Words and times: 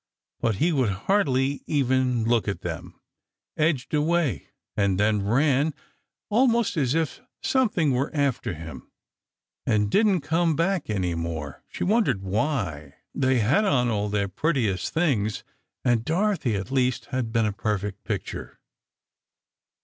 but 0.39 0.55
he 0.55 0.71
would 0.71 0.89
hardly 0.89 1.61
even 1.67 2.25
look 2.25 2.47
at 2.47 2.61
them—edged 2.61 3.93
away, 3.93 4.47
and 4.75 4.99
then 4.99 5.21
ran, 5.21 5.75
almost 6.31 6.75
as 6.75 6.95
if 6.95 7.21
something 7.43 7.91
were 7.91 8.09
after 8.11 8.55
him... 8.55 8.89
and 9.63 9.91
didn't 9.91 10.21
come 10.21 10.55
back 10.55 10.89
any 10.89 11.13
more. 11.13 11.63
She 11.67 11.83
wondered 11.83 12.23
why. 12.23 12.95
They 13.13 13.41
had 13.41 13.63
on 13.63 13.89
all 13.89 14.09
their 14.09 14.27
prettiest 14.27 14.91
things, 14.91 15.43
and 15.85 16.03
Dorothy 16.03 16.55
at 16.55 16.71
least 16.71 17.09
had 17.13 17.31
been 17.31 17.45
a 17.45 17.53
perfect 17.53 18.03
picture. 18.03 18.57